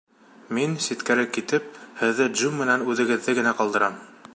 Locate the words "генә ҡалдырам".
3.43-4.07